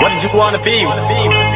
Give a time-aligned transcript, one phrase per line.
[0.00, 1.47] What did you want to be?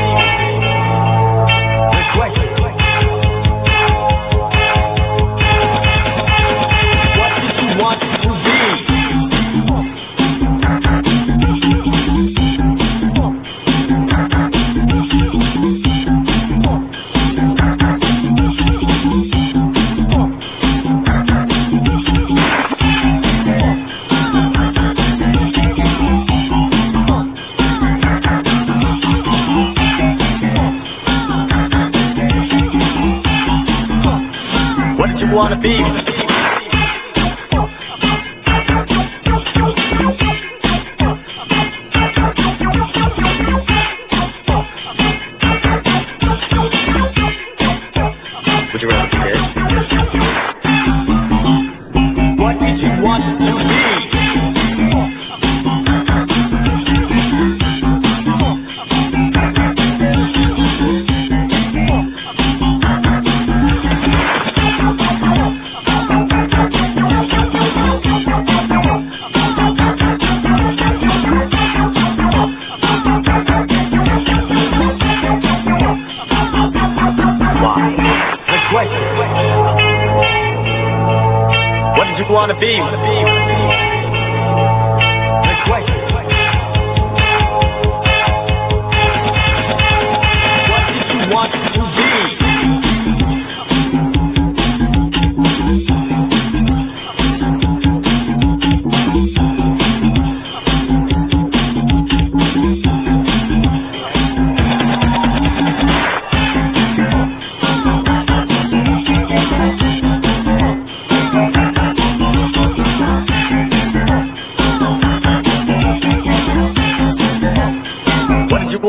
[35.33, 36.12] wanna be.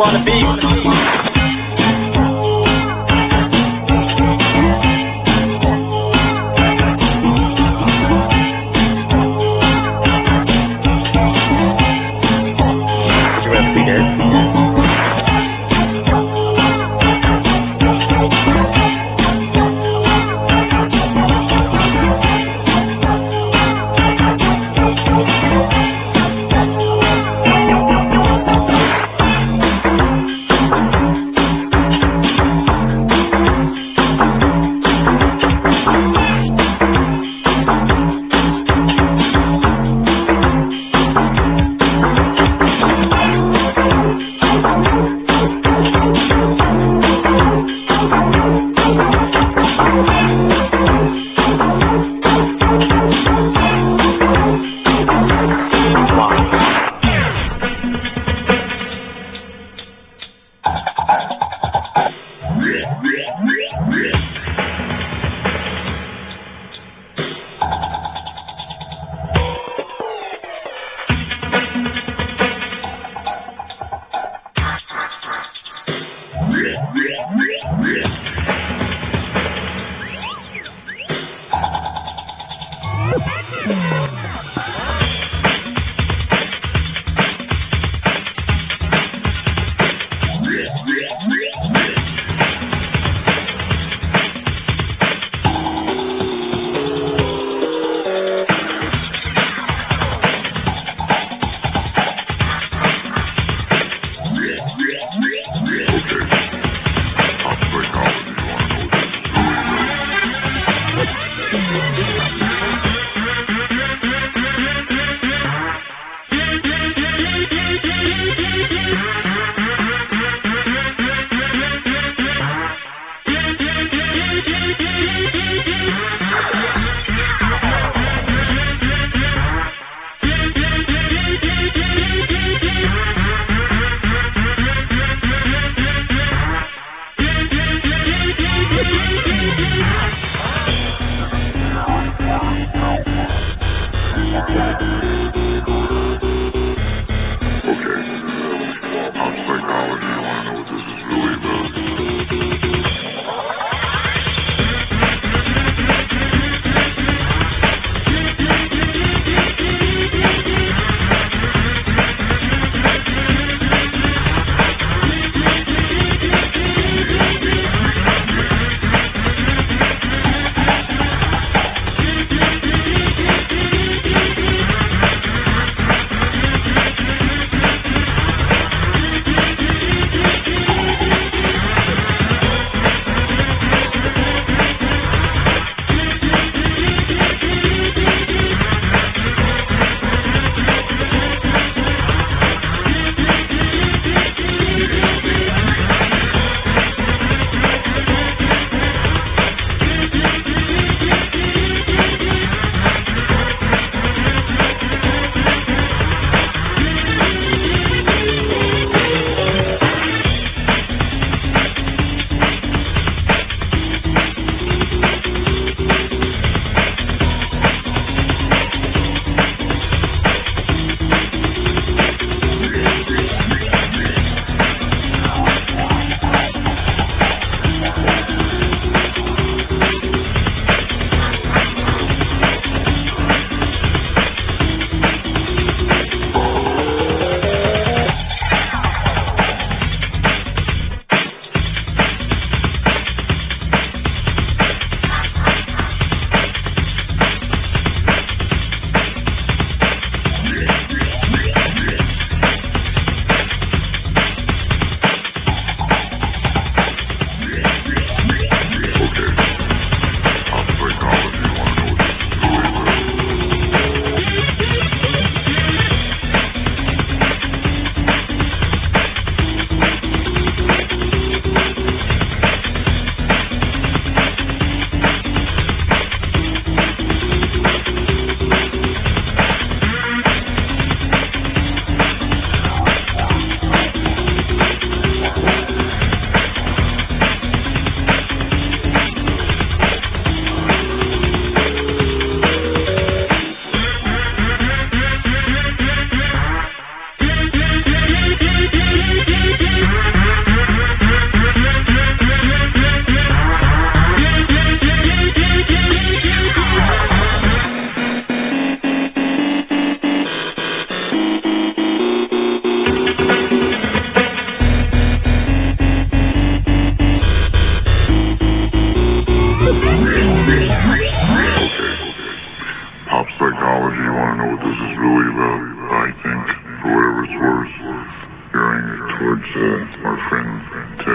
[0.03, 0.82] wanna be.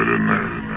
[0.04, 0.67] Friend Ted in